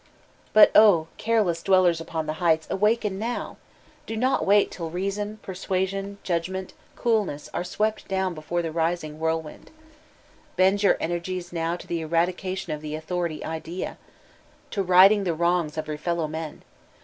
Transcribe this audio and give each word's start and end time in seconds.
But 0.51 0.71
O, 0.73 1.09
careless 1.19 1.61
dwellers 1.61 2.01
upon 2.01 2.25
the 2.25 2.33
heights, 2.41 2.65
awaken 2.71 3.19
now 3.19 3.57
I— 3.59 3.77
do 4.07 4.17
not 4.17 4.47
wait 4.47 4.71
till 4.71 4.89
reason, 4.89 5.37
persuasion, 5.43 6.17
judgment, 6.23 6.69
4o6 6.69 6.71
VoLTAntiNB 6.71 6.81
DB 6.81 6.95
Cleyib 6.95 7.03
coolness 7.03 7.49
are 7.53 7.63
swept 7.63 8.07
down 8.07 8.33
before 8.33 8.63
the 8.63 8.71
rising 8.71 9.19
wbirhriiid. 9.19 9.67
Bend 10.55 10.81
your 10.81 10.97
energies 10.99 11.53
now 11.53 11.75
to 11.75 11.85
the 11.85 12.01
eradication 12.01 12.73
of 12.73 12.81
the 12.81 12.95
Auttor 12.95 13.27
ity 13.27 13.45
idea, 13.45 13.99
to 14.71 14.81
righting 14.81 15.23
the 15.23 15.35
wrongs 15.35 15.77
of 15.77 15.87
your 15.87 15.99
feUow 15.99 16.27
men. 16.27 16.63